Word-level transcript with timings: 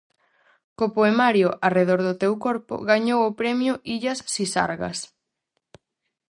Co 0.77 0.85
poemario 0.97 1.49
"Arredor 1.67 2.01
do 2.07 2.13
teu 2.21 2.33
corpo" 2.45 2.73
gañou 2.89 3.19
o 3.29 3.35
Premio 3.39 3.73
Illas 3.95 4.19
Sisargas. 4.33 4.97